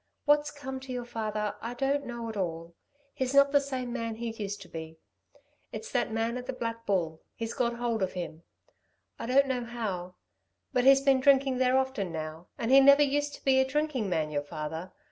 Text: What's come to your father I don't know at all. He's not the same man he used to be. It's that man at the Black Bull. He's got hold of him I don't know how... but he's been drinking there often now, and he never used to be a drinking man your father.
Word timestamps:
What's 0.25 0.49
come 0.49 0.79
to 0.79 0.91
your 0.91 1.05
father 1.05 1.53
I 1.61 1.75
don't 1.75 2.07
know 2.07 2.27
at 2.27 2.35
all. 2.35 2.73
He's 3.13 3.35
not 3.35 3.51
the 3.51 3.61
same 3.61 3.93
man 3.93 4.15
he 4.15 4.31
used 4.31 4.59
to 4.63 4.67
be. 4.67 4.97
It's 5.71 5.91
that 5.91 6.11
man 6.11 6.37
at 6.37 6.47
the 6.47 6.53
Black 6.53 6.87
Bull. 6.87 7.21
He's 7.35 7.53
got 7.53 7.75
hold 7.75 8.01
of 8.01 8.13
him 8.13 8.41
I 9.19 9.27
don't 9.27 9.45
know 9.45 9.63
how... 9.63 10.15
but 10.73 10.85
he's 10.85 11.01
been 11.01 11.19
drinking 11.19 11.59
there 11.59 11.77
often 11.77 12.11
now, 12.11 12.47
and 12.57 12.71
he 12.71 12.79
never 12.79 13.03
used 13.03 13.35
to 13.35 13.45
be 13.45 13.59
a 13.59 13.63
drinking 13.67 14.09
man 14.09 14.31
your 14.31 14.41
father. 14.41 14.91